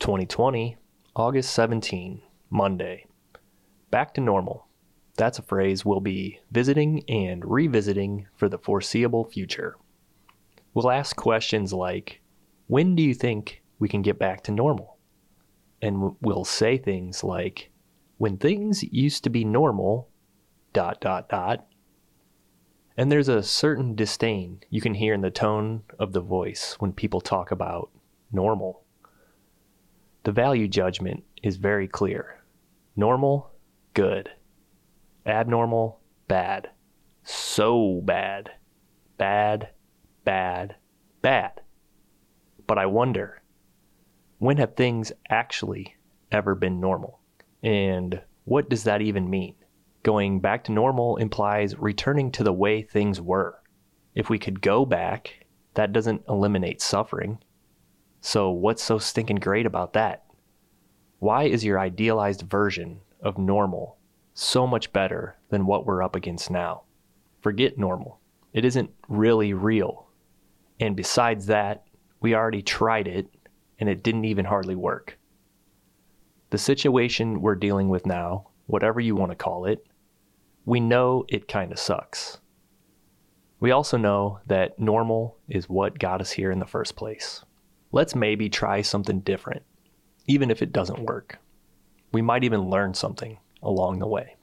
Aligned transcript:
2020, 0.00 0.78
August 1.14 1.52
17, 1.52 2.22
Monday. 2.48 3.04
Back 3.90 4.14
to 4.14 4.22
normal. 4.22 4.66
That's 5.16 5.38
a 5.38 5.42
phrase 5.42 5.84
we'll 5.84 6.00
be 6.00 6.40
visiting 6.50 7.04
and 7.06 7.44
revisiting 7.44 8.26
for 8.34 8.48
the 8.48 8.56
foreseeable 8.56 9.26
future. 9.26 9.76
We'll 10.72 10.90
ask 10.90 11.16
questions 11.16 11.74
like 11.74 12.22
When 12.66 12.96
do 12.96 13.02
you 13.02 13.12
think 13.12 13.62
we 13.78 13.90
can 13.90 14.00
get 14.00 14.18
back 14.18 14.42
to 14.44 14.52
normal? 14.52 14.96
And 15.82 16.16
we'll 16.22 16.46
say 16.46 16.78
things 16.78 17.22
like 17.22 17.70
When 18.16 18.38
things 18.38 18.82
used 18.82 19.22
to 19.24 19.30
be 19.30 19.44
normal, 19.44 20.08
dot, 20.72 21.02
dot, 21.02 21.28
dot. 21.28 21.66
And 22.96 23.12
there's 23.12 23.28
a 23.28 23.42
certain 23.42 23.94
disdain 23.94 24.60
you 24.70 24.80
can 24.80 24.94
hear 24.94 25.12
in 25.12 25.20
the 25.20 25.30
tone 25.30 25.82
of 25.98 26.14
the 26.14 26.22
voice 26.22 26.76
when 26.78 26.94
people 26.94 27.20
talk 27.20 27.50
about 27.50 27.90
normal. 28.32 28.82
The 30.30 30.34
value 30.34 30.68
judgment 30.68 31.24
is 31.42 31.56
very 31.56 31.88
clear. 31.88 32.38
Normal, 32.94 33.50
good. 33.94 34.30
Abnormal, 35.26 35.98
bad. 36.28 36.70
So 37.24 38.00
bad. 38.04 38.52
Bad, 39.18 39.70
bad, 40.24 40.76
bad. 41.20 41.62
But 42.68 42.78
I 42.78 42.86
wonder, 42.86 43.42
when 44.38 44.58
have 44.58 44.76
things 44.76 45.10
actually 45.28 45.96
ever 46.30 46.54
been 46.54 46.78
normal? 46.78 47.18
And 47.64 48.22
what 48.44 48.70
does 48.70 48.84
that 48.84 49.02
even 49.02 49.28
mean? 49.28 49.56
Going 50.04 50.38
back 50.38 50.62
to 50.66 50.72
normal 50.72 51.16
implies 51.16 51.76
returning 51.76 52.30
to 52.30 52.44
the 52.44 52.52
way 52.52 52.82
things 52.82 53.20
were. 53.20 53.60
If 54.14 54.30
we 54.30 54.38
could 54.38 54.62
go 54.62 54.86
back, 54.86 55.44
that 55.74 55.92
doesn't 55.92 56.22
eliminate 56.28 56.80
suffering. 56.80 57.40
So, 58.20 58.50
what's 58.50 58.84
so 58.84 58.98
stinking 58.98 59.38
great 59.38 59.66
about 59.66 59.94
that? 59.94 60.24
Why 61.20 61.44
is 61.44 61.64
your 61.64 61.78
idealized 61.78 62.42
version 62.42 63.00
of 63.20 63.36
normal 63.36 63.98
so 64.32 64.66
much 64.66 64.90
better 64.92 65.36
than 65.50 65.66
what 65.66 65.84
we're 65.84 66.02
up 66.02 66.16
against 66.16 66.50
now? 66.50 66.82
Forget 67.42 67.76
normal. 67.76 68.18
It 68.54 68.64
isn't 68.64 68.90
really 69.06 69.52
real. 69.52 70.08
And 70.80 70.96
besides 70.96 71.44
that, 71.46 71.84
we 72.20 72.34
already 72.34 72.62
tried 72.62 73.06
it 73.06 73.28
and 73.78 73.86
it 73.86 74.02
didn't 74.02 74.24
even 74.24 74.46
hardly 74.46 74.74
work. 74.74 75.18
The 76.48 76.58
situation 76.58 77.42
we're 77.42 77.54
dealing 77.54 77.90
with 77.90 78.06
now, 78.06 78.48
whatever 78.66 78.98
you 78.98 79.14
want 79.14 79.30
to 79.30 79.36
call 79.36 79.66
it, 79.66 79.86
we 80.64 80.80
know 80.80 81.26
it 81.28 81.48
kind 81.48 81.70
of 81.70 81.78
sucks. 81.78 82.38
We 83.60 83.72
also 83.72 83.98
know 83.98 84.40
that 84.46 84.78
normal 84.78 85.36
is 85.50 85.68
what 85.68 85.98
got 85.98 86.22
us 86.22 86.30
here 86.30 86.50
in 86.50 86.60
the 86.60 86.66
first 86.66 86.96
place 86.96 87.44
let's 87.92 88.14
maybe 88.14 88.48
try 88.48 88.82
something 88.82 89.20
different, 89.20 89.62
even 90.30 90.48
if 90.48 90.62
it 90.62 90.72
doesn't 90.72 91.00
work. 91.00 91.38
We 92.12 92.22
might 92.22 92.44
even 92.44 92.70
learn 92.70 92.94
something 92.94 93.38
along 93.64 93.98
the 93.98 94.06
way. 94.06 94.36